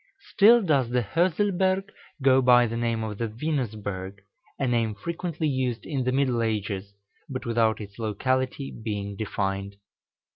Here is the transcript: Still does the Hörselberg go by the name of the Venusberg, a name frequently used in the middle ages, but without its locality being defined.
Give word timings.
Still 0.33 0.63
does 0.63 0.89
the 0.89 1.03
Hörselberg 1.03 1.83
go 2.23 2.41
by 2.41 2.65
the 2.65 2.75
name 2.75 3.03
of 3.03 3.19
the 3.19 3.27
Venusberg, 3.27 4.15
a 4.57 4.67
name 4.67 4.95
frequently 4.95 5.47
used 5.47 5.85
in 5.85 6.05
the 6.05 6.11
middle 6.11 6.41
ages, 6.41 6.95
but 7.29 7.45
without 7.45 7.79
its 7.79 7.99
locality 7.99 8.71
being 8.71 9.15
defined. 9.15 9.75